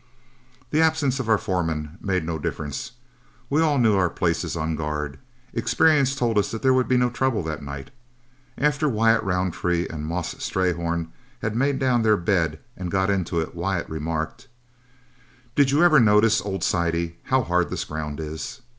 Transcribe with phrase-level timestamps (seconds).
[0.71, 2.93] The absence of our foreman made no difference.
[3.51, 5.19] We all knew our places on guard.
[5.53, 7.91] Experience told us there would be no trouble that night.
[8.57, 11.09] After Wyatt Roundtree and Moss Strayhorn
[11.43, 14.47] had made down their bed and got into it, Wyatt remarked,
[15.53, 18.61] "Did you ever notice, old sidey, how hard this ground is?"